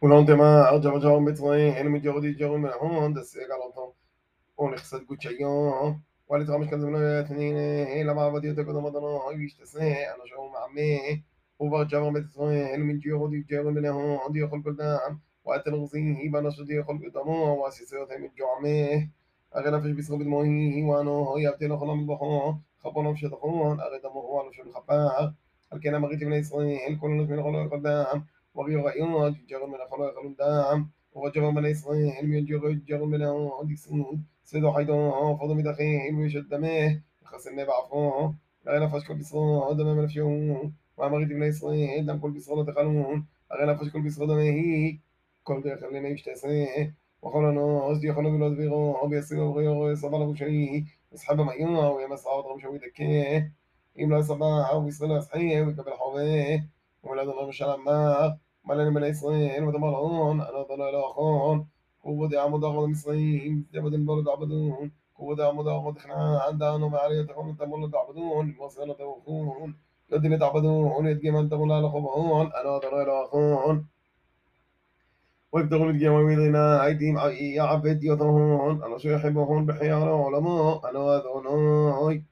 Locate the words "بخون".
22.06-22.62